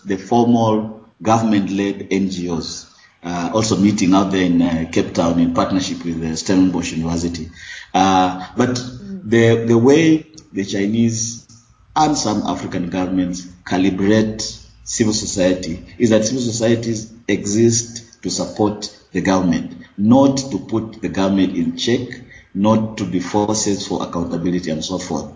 [0.05, 2.85] the formal government-led NGOs
[3.23, 7.49] also meeting out there in Cape Town in partnership with the Stellenbosch University.
[7.93, 11.45] Uh, but the the way the Chinese
[11.95, 14.41] and some African governments calibrate
[14.83, 21.09] civil society is that civil societies exist to support the government not to put the
[21.09, 22.07] government in check,
[22.53, 25.31] not to be forces for accountability and so forth.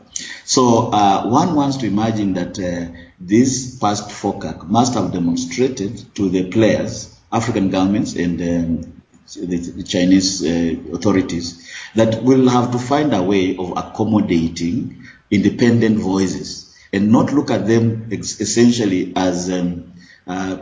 [0.46, 6.30] So uh, one wants to imagine that uh, this past FOCAC must have demonstrated to
[6.30, 9.02] the players, African governments and um,
[9.36, 15.04] the, Chinese uh, authorities, that we'll have to find a way of accommodating
[15.34, 19.92] independent voices and not look at them ex- essentially as um,
[20.28, 20.58] uh,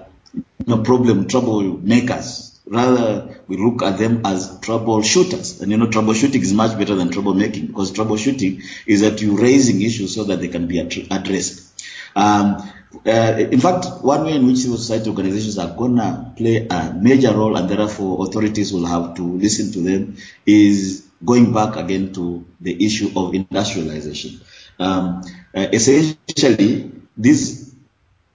[0.84, 5.62] problem troublemakers Rather, we look at them as troubleshooters.
[5.62, 9.82] And you know, troubleshooting is much better than troublemaking because troubleshooting is that you're raising
[9.82, 11.68] issues so that they can be addressed.
[12.16, 12.64] Um,
[13.06, 16.94] uh, in fact, one way in which civil society organizations are going to play a
[16.94, 22.14] major role and therefore authorities will have to listen to them is going back again
[22.14, 24.40] to the issue of industrialization.
[24.82, 25.22] Um,
[25.56, 27.74] uh, essentially, these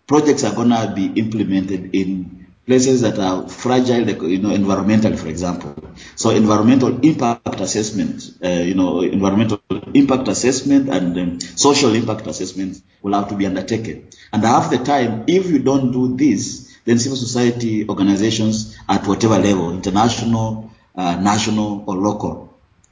[0.07, 5.29] projects are going to be implemented in places that are fragile, you know, environmentally, for
[5.29, 5.75] example.
[6.17, 9.61] So environmental impact assessment, uh, you know, environmental
[9.95, 14.09] impact assessment and um, social impact assessment will have to be undertaken.
[14.33, 19.39] And half the time, if you don't do this, then civil society organizations at whatever
[19.39, 22.46] level, international, uh, national, or local,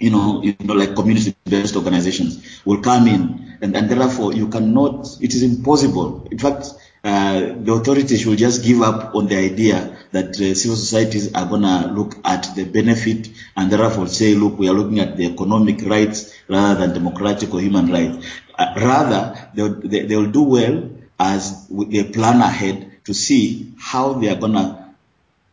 [0.05, 5.09] you know, you know, like community-based organizations will come in, and, and therefore you cannot.
[5.23, 6.29] It is impossible.
[6.31, 6.67] In fact,
[7.03, 11.47] uh, the authorities will just give up on the idea that uh, civil societies are
[11.47, 15.25] going to look at the benefit and therefore say, look, we are looking at the
[15.33, 18.27] economic rights rather than democratic or human rights.
[18.59, 24.29] Uh, rather, they, they will do well as they plan ahead to see how they
[24.29, 24.85] are going to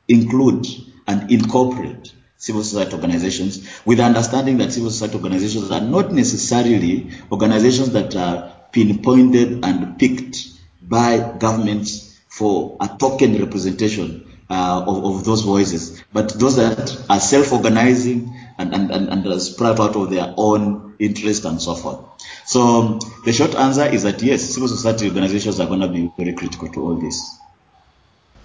[0.10, 0.66] include
[1.08, 7.12] and incorporate civil society organizations with the understanding that civil society organizations are not necessarily
[7.32, 10.48] organizations that are pinpointed and picked
[10.82, 17.20] by governments for a token representation uh, of, of, those voices, but those that are
[17.20, 22.00] self-organizing and, and, and, and sprout out of their own interest and so forth.
[22.48, 26.34] So the short answer is that yes, civil society organizations are going to be very
[26.34, 27.38] critical to all this.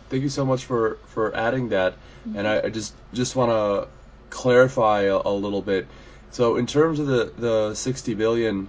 [0.08, 1.94] Thank you so much for, for adding that,
[2.34, 3.88] and I, I just just want to
[4.30, 5.86] clarify a, a little bit.
[6.30, 8.68] So in terms of the the 60 billion,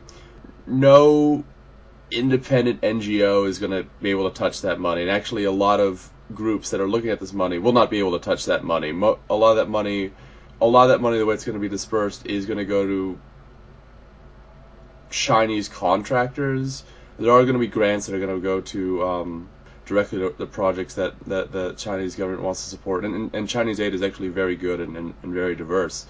[0.65, 1.43] no
[2.11, 5.01] independent NGO is going to be able to touch that money.
[5.01, 7.99] And actually, a lot of groups that are looking at this money will not be
[7.99, 8.91] able to touch that money.
[8.91, 10.11] Mo- a lot of that money,
[10.61, 12.65] a lot of that money, the way it's going to be dispersed is going to
[12.65, 13.19] go to
[15.09, 16.83] Chinese contractors.
[17.19, 19.49] There are going to be grants that are going to go to um,
[19.87, 23.05] directly to the projects that, that the Chinese government wants to support.
[23.05, 26.05] And, and, and Chinese aid is actually very good and, and, and very diverse.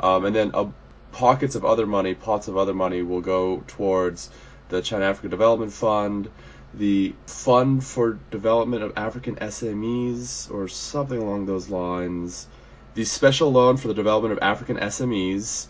[0.00, 0.66] Um, and then uh,
[1.12, 4.30] pockets of other money, pots of other money will go towards
[4.68, 6.30] the China Africa Development Fund,
[6.72, 12.46] the Fund for Development of African SMEs, or something along those lines,
[12.94, 15.66] the Special Loan for the Development of African SMEs,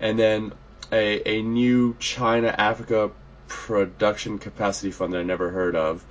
[0.00, 0.52] and then
[0.92, 3.10] a, a new China Africa
[3.48, 6.04] Production Capacity Fund that I never heard of.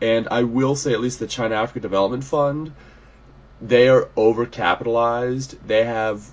[0.00, 2.72] And I will say, at least the China Africa Development Fund,
[3.60, 5.56] they are overcapitalized.
[5.66, 6.30] They have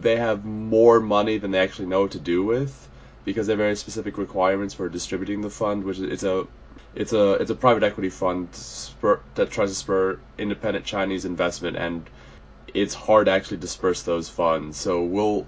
[0.00, 2.88] they have more money than they actually know what to do with
[3.24, 6.46] because they have very specific requirements for distributing the fund, which is it's a
[6.94, 11.76] it's a it's a private equity fund spur, that tries to spur independent Chinese investment,
[11.76, 12.08] and
[12.74, 14.76] it's hard to actually disperse those funds.
[14.76, 15.46] So we'll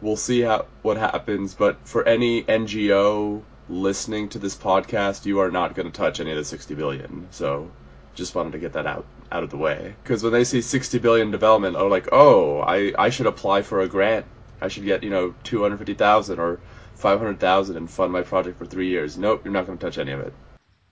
[0.00, 1.54] we'll see how what happens.
[1.54, 6.30] But for any NGO listening to this podcast, you are not going to touch any
[6.30, 7.28] of the 60 billion.
[7.30, 7.70] So
[8.14, 10.98] just wanted to get that out out of the way because when they see 60
[10.98, 14.26] billion development, are like, oh, I I should apply for a grant.
[14.60, 16.60] I should get you know 250,000 or
[16.94, 19.16] five hundred thousand and fund my project for three years.
[19.16, 20.32] Nope, you're not going to touch any of it.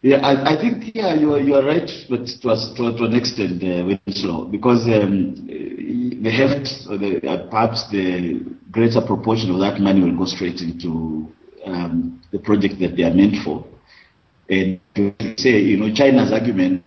[0.03, 3.15] Yeah, I, I think yeah, you are, you are right, but to, to, to an
[3.17, 9.59] extent, uh, Winslow, because um, the heft, or the, uh, perhaps the greater proportion of
[9.61, 11.33] that money will go straight into
[11.65, 13.67] um, the project that they are meant for.
[14.49, 16.85] And to say, you know, China's argument,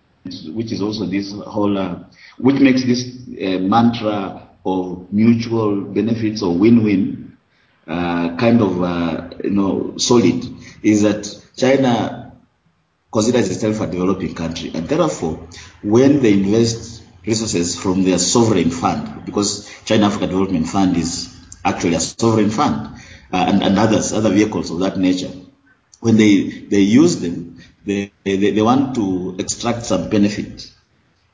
[0.53, 2.03] which is also this whole, uh,
[2.38, 3.05] which makes this
[3.41, 7.38] uh, mantra of mutual benefits or win-win
[7.88, 10.45] uh, kind of uh, you know solid
[10.83, 11.25] is that
[11.57, 12.31] China
[13.12, 15.47] considers itself a developing country, and therefore,
[15.81, 21.35] when they invest resources from their sovereign fund, because China Africa Development Fund is
[21.65, 22.98] actually a sovereign fund,
[23.32, 25.32] and, and others other vehicles of that nature,
[26.00, 30.72] when they they use them, they they, they want to extract some benefit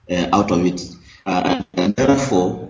[0.09, 0.81] uh, out of it,
[1.25, 2.69] uh, and therefore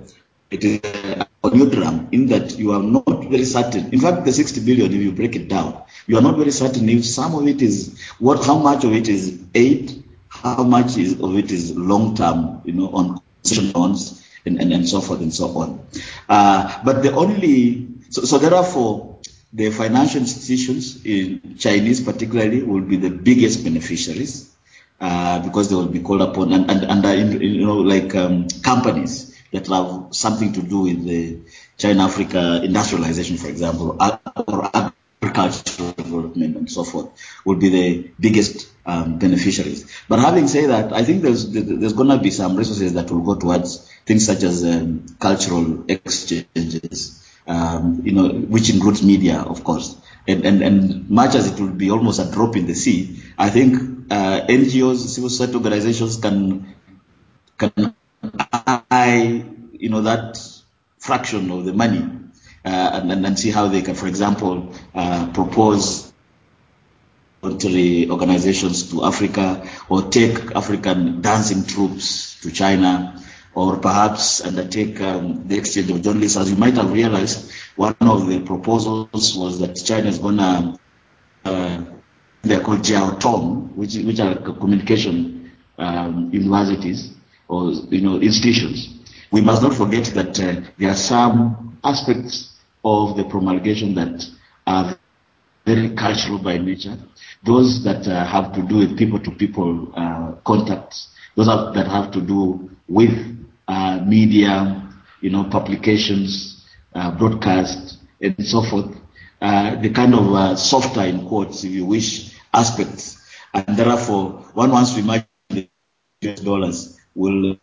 [0.51, 3.91] it is a conundrum in that you are not very certain.
[3.93, 6.87] In fact, the 60 billion, if you break it down, you are not very certain
[6.89, 11.19] if some of it is what, how much of it is aid, how much is,
[11.19, 15.21] of it is long term, you know, on concession loans and, and, and so forth
[15.21, 15.87] and so on.
[16.29, 19.14] Uh, but the only, so, so therefore,
[19.55, 24.53] the financial institutions in Chinese particularly will be the biggest beneficiaries
[24.99, 28.47] uh, because they will be called upon and, and, and uh, you know, like um,
[28.63, 31.39] companies that have something to do with the
[31.77, 33.97] China-Africa industrialization, for example,
[34.47, 37.09] or agricultural development and so forth,
[37.45, 39.89] will be the biggest um, beneficiaries.
[40.09, 43.21] But having said that, I think there's there's going to be some resources that will
[43.21, 49.63] go towards things such as um, cultural exchanges, um, you know, which includes media, of
[49.63, 49.95] course.
[50.27, 53.49] And, and, and much as it will be almost a drop in the sea, I
[53.49, 53.75] think
[54.09, 56.75] uh, NGOs, civil society organizations can
[57.57, 57.95] can
[58.91, 60.37] I, you know, that
[60.97, 61.99] fraction of the money
[62.65, 66.11] uh, and, and, and see how they can, for example, uh, propose
[67.41, 73.21] voluntary organizations to Africa or take African dancing troops to China
[73.55, 76.37] or perhaps undertake um, the exchange of journalists.
[76.37, 80.77] As you might have realized, one of the proposals was that China is going to,
[81.45, 81.83] uh,
[82.43, 87.13] they're called Jiao Tong, which, which are communication um, universities
[87.47, 88.89] or you know institutions.
[89.31, 92.51] We must not forget that uh, there are some aspects
[92.83, 94.25] of the promulgation that
[94.67, 94.97] are
[95.65, 96.97] very cultural by nature.
[97.43, 101.09] Those that uh, have to do with people-to-people uh, contacts.
[101.35, 103.34] Those that have to do with
[104.05, 104.89] media,
[105.21, 108.95] you know, publications, uh, broadcast, and so forth.
[109.41, 113.21] Uh, the kind of uh, softer, in quotes, if you wish, aspects.
[113.53, 115.69] And therefore, one wants to imagine the
[116.23, 117.57] US dollars will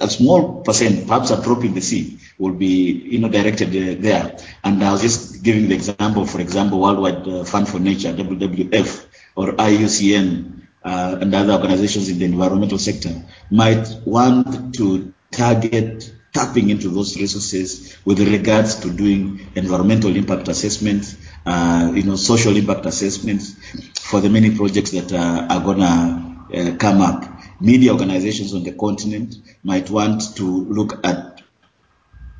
[0.00, 4.36] a small percent, perhaps a drop in the sea, will be you know directed there.
[4.64, 9.06] And I was just giving the example, for example, Worldwide Fund for Nature (WWF)
[9.36, 13.12] or IUCN uh, and other organizations in the environmental sector
[13.50, 21.16] might want to target tapping into those resources with regards to doing environmental impact assessments,
[21.44, 23.54] uh, you know, social impact assessments
[24.00, 27.24] for the many projects that uh, are gonna uh, come up.
[27.60, 31.42] Media organizations on the continent might want to look at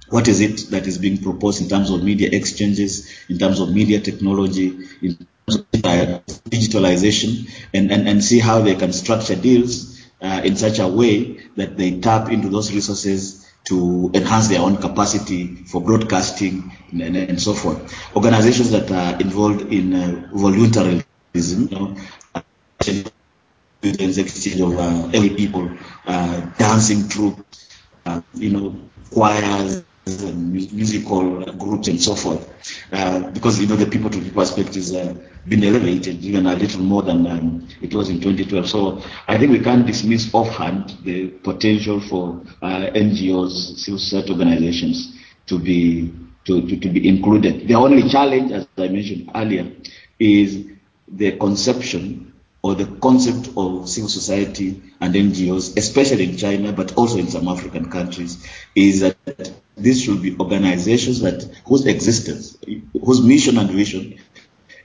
[0.08, 3.70] what is it that is being proposed in terms of media exchanges, in terms of
[3.70, 4.68] media technology,
[5.02, 10.88] in digitalization, and, and, and see how they can structure deals uh, in such a
[10.88, 17.16] way that they tap into those resources to enhance their own capacity for broadcasting and,
[17.16, 18.16] and so forth.
[18.16, 21.96] Organizations that are involved in uh, voluntarism, you know,
[23.80, 25.70] students, exchange of uh, people,
[26.06, 27.68] uh, dancing troops,
[28.06, 28.76] uh, you know,
[29.12, 29.84] choirs, and
[30.32, 32.48] musical groups and so forth.
[32.92, 35.14] Uh, because, you know, the people to people aspect is uh,
[35.46, 38.68] been elevated even a little more than um, it was in 2012.
[38.68, 45.16] So I think we can't dismiss offhand the potential for uh, NGOs, civil society organizations
[45.46, 46.12] to be
[46.44, 47.68] to, to, to be included.
[47.68, 49.70] The only challenge, as I mentioned earlier,
[50.18, 50.64] is
[51.06, 52.32] the conception
[52.62, 57.46] or the concept of civil society and NGOs, especially in China, but also in some
[57.48, 58.44] African countries,
[58.74, 59.47] is that
[59.78, 62.58] these should be organizations that whose existence,
[62.92, 64.18] whose mission and vision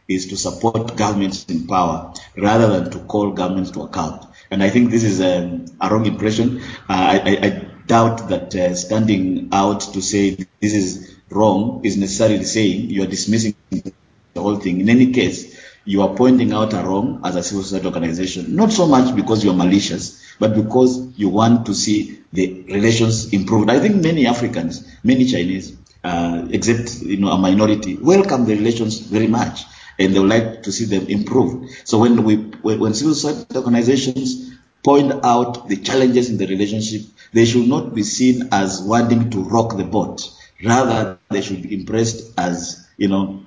[0.07, 4.25] is to support governments in power rather than to call governments to account.
[4.51, 6.61] And I think this is a, a wrong impression.
[6.61, 11.97] Uh, I, I, I, doubt that uh, standing out to say this is wrong is
[11.97, 14.79] necessarily saying you are dismissing the whole thing.
[14.79, 18.71] In any case, you are pointing out a wrong as a civil society organization, not
[18.71, 23.69] so much because you're malicious, but because you want to see the relations improved.
[23.69, 28.99] I think many Africans, many Chinese, uh, except you know a minority, welcome the relations
[28.99, 29.65] very much,
[29.99, 31.69] and they would like to see them improved.
[31.85, 34.51] So when we when civil society organizations
[34.83, 37.01] point out the challenges in the relationship,
[37.33, 40.29] they should not be seen as wanting to rock the boat.
[40.63, 43.43] Rather, they should be impressed as you know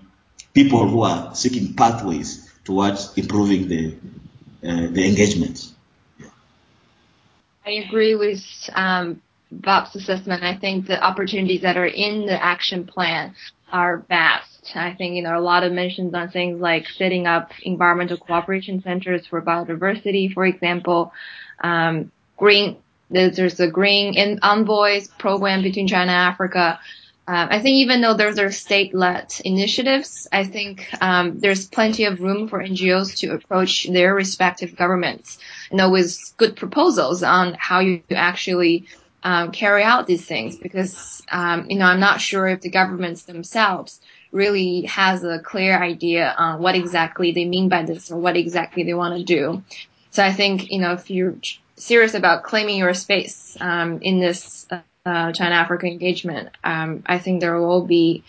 [0.57, 3.95] people who are seeking pathways towards improving the
[4.67, 5.73] uh, the engagement.
[7.65, 8.43] I agree with
[8.73, 9.21] um,
[9.53, 10.43] Bob's assessment.
[10.43, 13.35] I think the opportunities that are in the action plan
[13.71, 14.73] are vast.
[14.75, 18.83] I think you know a lot of mentions on things like setting up environmental cooperation
[18.83, 21.13] centers for biodiversity, for example.
[21.61, 22.79] Um, green
[23.11, 26.81] there's a green envoys program between China and Africa.
[27.29, 32.21] Um, I think even though those are state-led initiatives, I think um, there's plenty of
[32.21, 35.39] room for NGOs to approach their respective governments,
[35.71, 38.87] you know, with good proposals on how you actually
[39.25, 40.57] um, carry out these things.
[40.57, 44.01] Because um, you know, I'm not sure if the governments themselves
[44.31, 48.85] really has a clear idea on what exactly they mean by this or what exactly
[48.85, 49.65] they want to do.
[50.11, 51.35] So I think you know, if you're
[51.75, 54.56] serious about claiming your space um, in this.
[55.07, 58.25] Uh, China Africa engagement, um, I think there will be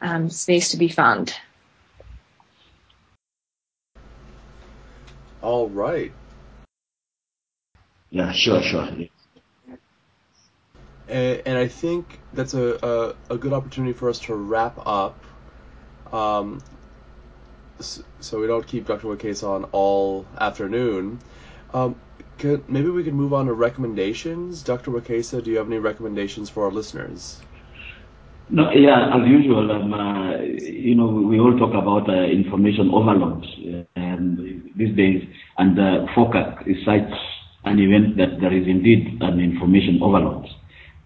[0.00, 1.34] um, space to be found.
[5.42, 6.12] All right.
[8.10, 8.88] Yeah, sure, sure.
[11.08, 15.22] And, and I think that's a, a, a, good opportunity for us to wrap up.
[16.12, 16.62] Um,
[17.80, 19.08] so we don't keep Dr.
[19.08, 21.18] Wekesa on all afternoon.
[21.74, 21.96] Um,
[22.42, 24.62] maybe we could move on to recommendations.
[24.62, 24.90] Dr.
[24.90, 27.40] Wekesa, do you have any recommendations for our listeners?
[28.48, 33.44] No, yeah, as usual, um, uh, you know, we all talk about uh, information overload
[33.96, 35.22] um, these days,
[35.58, 37.10] and uh, FOCAC is such
[37.64, 40.46] an event that there is indeed an information overload.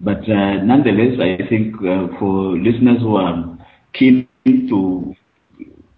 [0.01, 3.59] But uh, nonetheless, I think uh, for listeners who are
[3.95, 5.15] keen to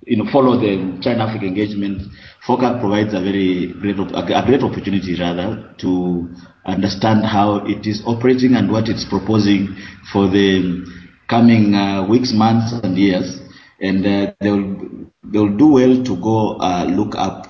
[0.06, 2.02] you know, follow the China-Africa engagement,
[2.46, 6.28] FOCAC provides a very great, a great opportunity rather to
[6.66, 9.76] understand how it is operating and what it's proposing
[10.12, 10.84] for the
[11.28, 13.40] coming uh, weeks, months, and years.
[13.80, 17.48] And uh, they'll they'll do well to go uh, look up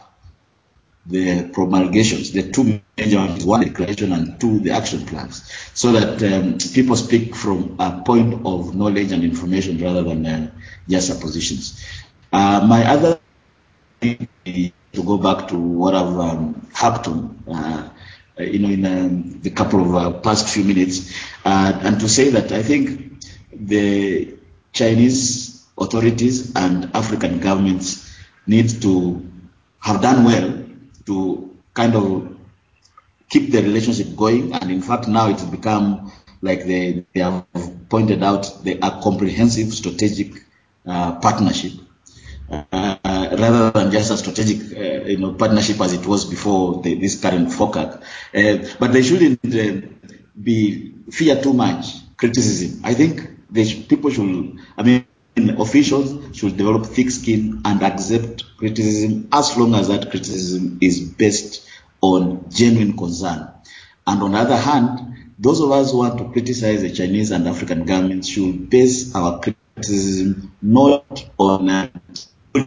[1.06, 5.42] the promulgations, the two major ones, one the declaration and two the action plans,
[5.74, 10.50] so that um, people speak from a point of knowledge and information rather than uh,
[10.88, 11.84] just suppositions.
[12.32, 13.18] Uh, my other
[14.92, 17.88] to go back to what I've um, harped on, uh,
[18.38, 21.14] you know, in um, the couple of uh, past few minutes,
[21.44, 23.22] uh, and to say that I think
[23.52, 24.36] the
[24.72, 28.10] Chinese authorities and African governments
[28.46, 29.26] need to
[29.80, 30.64] have done well
[31.06, 32.36] to kind of
[33.28, 36.12] keep the relationship going, and in fact now it's become
[36.42, 37.46] like they, they have
[37.88, 40.42] pointed out, they are comprehensive strategic
[40.86, 41.72] uh, partnership
[42.52, 47.20] rather than just a strategic uh, you know, partnership as it was before the, this
[47.20, 48.02] current FOCAC.
[48.34, 49.86] Uh, but they shouldn't uh,
[50.40, 52.80] be fear too much criticism.
[52.84, 55.06] I think they people should, I mean,
[55.58, 61.66] officials should develop thick skin and accept criticism as long as that criticism is based
[62.00, 63.48] on genuine concern.
[64.06, 67.48] And on the other hand, those of us who want to criticize the Chinese and
[67.48, 71.90] African governments should base our criticism not on
[72.54, 72.64] uh,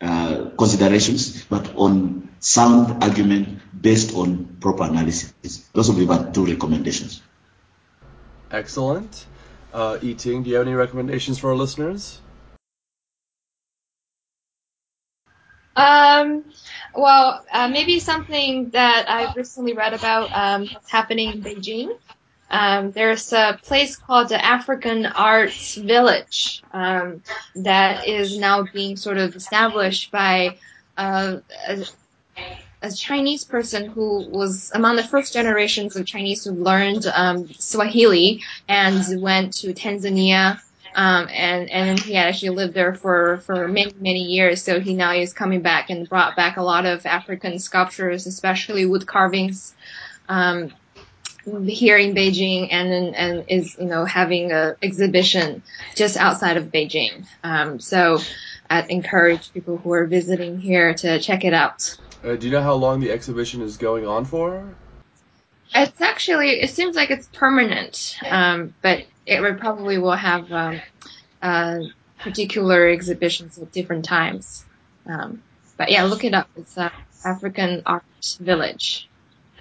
[0.00, 5.32] uh, considerations, but on sound argument based on proper analysis.
[5.72, 7.22] Those will be my two recommendations.
[8.50, 9.26] Excellent.
[9.72, 12.20] Uh, Eating, do you have any recommendations for our listeners?
[15.76, 16.44] Um,
[16.94, 21.96] well, uh, maybe something that I've recently read about um, what's happening in Beijing.
[22.50, 27.22] Um, there's a place called the African Arts Village um,
[27.54, 30.56] that is now being sort of established by
[30.96, 31.38] uh,
[31.68, 31.84] a,
[32.82, 38.42] a, Chinese person who was among the first generations of Chinese who learned um, Swahili
[38.68, 40.60] and went to Tanzania.
[40.96, 44.60] Um, and and he actually lived there for for many many years.
[44.60, 48.86] So he now is coming back and brought back a lot of African sculptures, especially
[48.86, 49.72] wood carvings,
[50.28, 50.72] um,
[51.66, 55.62] here in Beijing and and is you know having a exhibition
[55.94, 57.26] just outside of Beijing.
[57.42, 58.18] Um, so
[58.68, 61.96] I'd encourage people who are visiting here to check it out.
[62.24, 64.74] Uh, do you know how long the exhibition is going on for?
[65.74, 70.80] It's actually it seems like it's permanent, um, but it probably will have um,
[71.42, 71.80] uh,
[72.18, 74.64] particular exhibitions at different times.
[75.06, 75.42] Um,
[75.76, 76.48] but yeah, look it up.
[76.56, 76.90] It's uh,
[77.24, 78.04] African Art
[78.40, 79.09] Village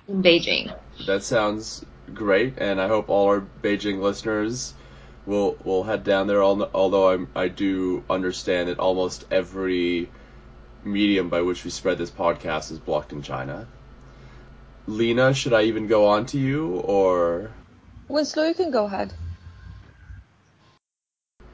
[0.09, 0.73] in Beijing.
[1.05, 4.73] That sounds great, and I hope all our Beijing listeners
[5.25, 6.43] will will head down there.
[6.43, 10.09] Although I'm, I do understand that almost every
[10.83, 13.67] medium by which we spread this podcast is blocked in China.
[14.87, 17.51] Lina, should I even go on to you or?
[18.07, 19.13] Winslow, you can go ahead.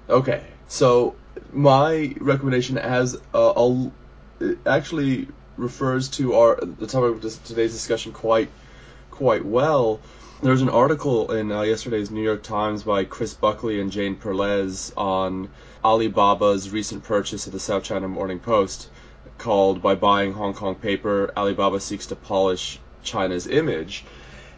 [0.10, 1.16] Okay, so
[1.52, 3.92] my recommendation has a, a
[4.66, 5.28] actually
[5.58, 8.50] refers to our the topic of today's discussion quite
[9.12, 10.00] quite well.
[10.42, 14.92] There's an article in uh, yesterday's New York Times by Chris Buckley and Jane Perlez
[14.98, 15.50] on
[15.84, 18.90] Alibaba's recent purchase of the South China Morning Post
[19.38, 24.04] called By Buying Hong Kong Paper, Alibaba Seeks to Polish China's Image.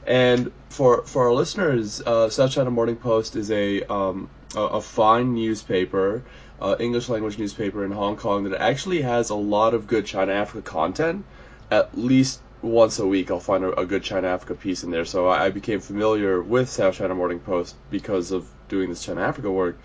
[0.05, 4.81] And for for our listeners, uh, South China Morning Post is a um, a, a,
[4.81, 6.23] fine newspaper,
[6.61, 10.33] uh, English language newspaper in Hong Kong that actually has a lot of good China
[10.33, 11.25] Africa content.
[11.69, 15.05] At least once a week, I'll find a, a good China Africa piece in there.
[15.05, 19.21] So I, I became familiar with South China Morning Post because of doing this China
[19.21, 19.77] Africa work.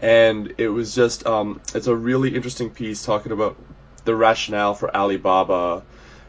[0.00, 3.56] And it was just, um, it's a really interesting piece talking about
[4.04, 5.84] the rationale for Alibaba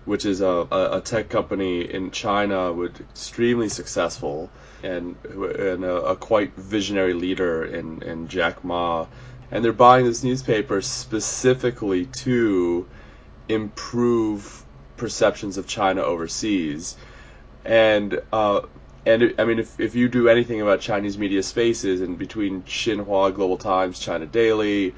[0.05, 4.49] which is a, a, tech company in China with extremely successful
[4.83, 9.05] and, and a, a, quite visionary leader in, in Jack Ma.
[9.53, 12.87] And they're buying this newspaper specifically to
[13.47, 14.65] improve
[14.97, 16.97] perceptions of China overseas.
[17.63, 18.61] And uh,
[19.05, 23.35] and I mean, if, if you do anything about Chinese media spaces and between Xinhua,
[23.35, 24.95] Global Times, China Daily,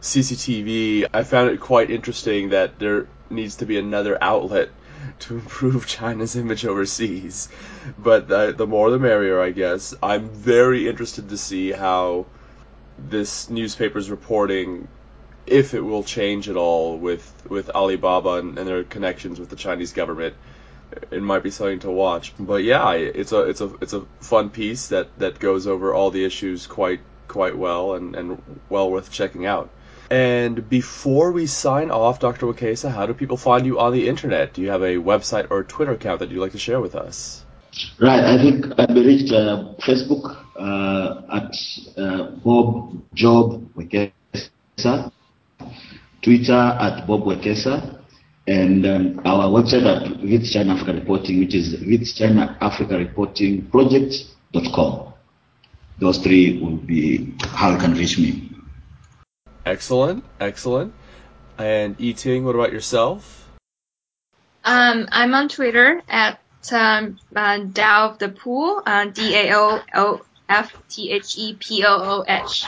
[0.00, 4.68] CCTV, I found it quite interesting that there needs to be another outlet
[5.20, 7.48] to improve China's image overseas.
[7.98, 9.92] But the, the more the merrier, I guess.
[10.00, 12.26] I'm very interested to see how
[13.08, 14.88] this newspaper's reporting,
[15.46, 19.56] if it will change at all with, with Alibaba and, and their connections with the
[19.56, 20.34] Chinese government.
[21.10, 22.34] It might be something to watch.
[22.38, 26.10] But yeah, it's a it's a it's a fun piece that, that goes over all
[26.10, 29.70] the issues quite quite well and, and well worth checking out.
[30.10, 32.44] And before we sign off, Dr.
[32.44, 34.52] Wekesa, how do people find you on the internet?
[34.52, 37.41] Do you have a website or Twitter account that you'd like to share with us?
[37.98, 41.54] Right, I think I've reached uh, Facebook uh, at
[41.96, 45.10] uh, Bob Job Wekesa,
[46.20, 47.98] Twitter at Bob Wekesa,
[48.46, 53.66] and um, our website at Wits China Africa Reporting, which is Wits China Africa Reporting
[53.70, 55.14] Project.com.
[55.98, 58.50] Those three will be how you can reach me.
[59.64, 60.92] Excellent, excellent.
[61.56, 63.48] And Eating, what about yourself?
[64.64, 70.20] Um, I'm on Twitter at um, Dao of the Pooh, uh, D A O O
[70.48, 72.66] F T H E P O O H.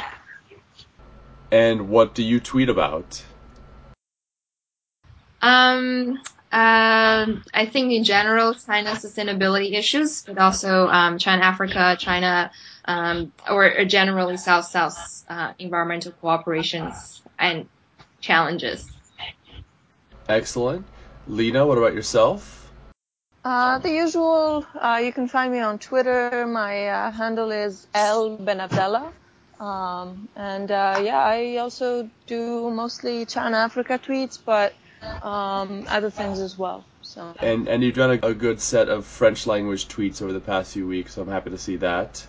[1.52, 3.22] And what do you tweet about?
[5.40, 6.18] Um,
[6.50, 12.50] uh, I think in general, China sustainability issues, but also um, China Africa, China,
[12.86, 17.68] um, or, generally South South uh, environmental cooperations and
[18.20, 18.90] challenges.
[20.28, 20.86] Excellent.
[21.26, 22.72] Lina, what about yourself?
[23.44, 24.66] Uh, the usual.
[24.74, 26.46] Uh, you can find me on Twitter.
[26.46, 29.12] My uh, handle is L Benabdallah.
[29.60, 34.72] Um, and uh, yeah, I also do mostly China Africa tweets, but
[35.22, 36.84] um, other things as well.
[37.02, 37.34] So.
[37.40, 40.72] And and you've done a, a, good set of French language tweets over the past
[40.72, 42.26] few weeks, so I'm happy to see that.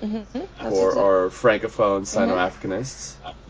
[0.00, 0.68] Mm-hmm.
[0.68, 3.14] For our francophone Sino-Africanists.
[3.14, 3.47] Mm-hmm.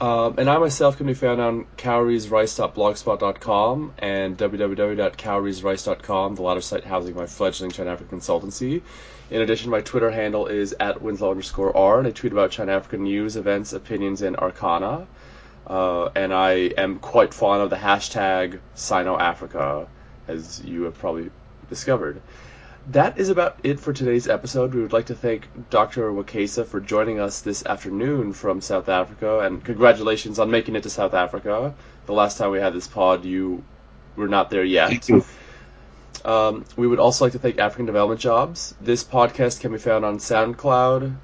[0.00, 7.16] Um, and I myself can be found on cowriesrice.blogspot.com and www.cowriesrice.com, the latter site housing
[7.16, 8.82] my fledgling China African consultancy.
[9.30, 12.70] In addition, my Twitter handle is at Winslow underscore R, and I tweet about China
[12.72, 15.08] African news, events, opinions, and arcana.
[15.66, 19.88] Uh, and I am quite fond of the hashtag Sino-Africa,
[20.28, 21.32] as you have probably
[21.68, 22.22] discovered
[22.90, 24.74] that is about it for today's episode.
[24.74, 26.10] We would like to thank Dr.
[26.10, 30.90] Wekesa for joining us this afternoon from South Africa, and congratulations on making it to
[30.90, 31.74] South Africa.
[32.06, 33.62] The last time we had this pod, you
[34.16, 35.08] were not there yet.
[36.24, 38.74] Um, we would also like to thank African Development Jobs.
[38.80, 41.14] This podcast can be found on SoundCloud,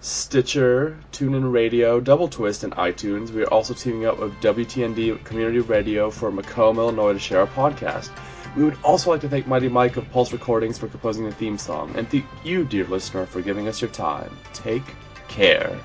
[0.00, 3.30] Stitcher, TuneIn Radio, Double Twist, and iTunes.
[3.30, 7.46] We are also teaming up with WTND Community Radio for Macomb, Illinois to share our
[7.46, 8.10] podcast.
[8.56, 11.58] We would also like to thank Mighty Mike of Pulse Recordings for composing the theme
[11.58, 14.34] song, and thank you, dear listener, for giving us your time.
[14.54, 14.82] Take
[15.28, 15.78] care.